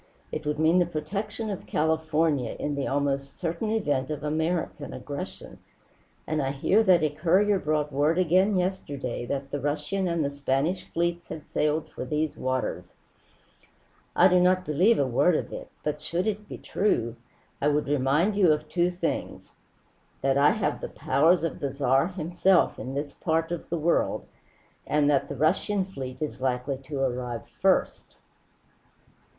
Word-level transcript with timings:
It 0.31 0.47
would 0.47 0.57
mean 0.57 0.79
the 0.79 0.87
protection 0.87 1.51
of 1.51 1.67
California 1.67 2.55
in 2.57 2.73
the 2.73 2.87
almost 2.87 3.37
certain 3.37 3.69
event 3.69 4.09
of 4.09 4.23
'American' 4.23 4.93
aggression. 4.95 5.59
And 6.25 6.41
I 6.41 6.49
hear 6.49 6.81
that 6.81 7.03
a 7.03 7.11
courier 7.11 7.59
brought 7.59 7.91
word 7.93 8.17
again 8.17 8.57
yesterday 8.57 9.27
that 9.27 9.51
the 9.51 9.59
Russian 9.59 10.07
and 10.07 10.25
the 10.25 10.31
Spanish 10.31 10.91
fleets 10.91 11.27
had 11.27 11.45
sailed 11.45 11.87
for 11.91 12.03
these 12.03 12.35
waters. 12.35 12.95
I 14.15 14.27
do 14.27 14.39
not 14.39 14.65
believe 14.65 14.97
a 14.97 15.05
word 15.05 15.35
of 15.35 15.53
it; 15.53 15.69
but 15.83 16.01
should 16.01 16.25
it 16.25 16.49
be 16.49 16.57
true, 16.57 17.15
I 17.61 17.67
would 17.67 17.87
remind 17.87 18.35
you 18.35 18.51
of 18.51 18.67
two 18.67 18.89
things: 18.89 19.51
that 20.23 20.35
I 20.35 20.49
have 20.49 20.81
the 20.81 20.89
powers 20.89 21.43
of 21.43 21.59
the 21.59 21.71
Tsar 21.73 22.07
himself 22.07 22.79
in 22.79 22.95
this 22.95 23.13
part 23.13 23.51
of 23.51 23.69
the 23.69 23.77
world, 23.77 24.25
and 24.87 25.07
that 25.11 25.29
the 25.29 25.35
Russian 25.35 25.85
fleet 25.85 26.17
is 26.19 26.41
likely 26.41 26.77
to 26.85 27.01
arrive 27.03 27.43
first." 27.61 28.17